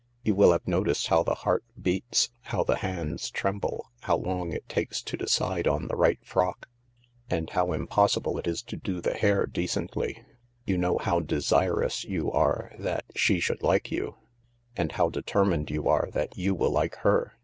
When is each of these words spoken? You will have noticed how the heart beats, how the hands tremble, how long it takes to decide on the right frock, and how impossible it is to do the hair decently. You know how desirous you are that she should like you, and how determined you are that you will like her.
You 0.23 0.33
will 0.33 0.51
have 0.51 0.67
noticed 0.67 1.09
how 1.09 1.21
the 1.21 1.35
heart 1.35 1.63
beats, 1.79 2.31
how 2.45 2.63
the 2.63 2.77
hands 2.77 3.29
tremble, 3.29 3.91
how 4.01 4.17
long 4.17 4.51
it 4.51 4.67
takes 4.67 4.99
to 5.03 5.15
decide 5.15 5.67
on 5.67 5.89
the 5.89 5.95
right 5.95 6.17
frock, 6.25 6.67
and 7.29 7.47
how 7.51 7.71
impossible 7.71 8.39
it 8.39 8.47
is 8.47 8.63
to 8.63 8.77
do 8.77 8.99
the 8.99 9.13
hair 9.13 9.45
decently. 9.45 10.25
You 10.65 10.79
know 10.79 10.97
how 10.97 11.19
desirous 11.19 12.03
you 12.03 12.31
are 12.31 12.71
that 12.79 13.05
she 13.15 13.39
should 13.39 13.61
like 13.61 13.91
you, 13.91 14.15
and 14.75 14.91
how 14.93 15.09
determined 15.09 15.69
you 15.69 15.87
are 15.87 16.09
that 16.13 16.35
you 16.35 16.55
will 16.55 16.71
like 16.71 16.95
her. 17.05 17.33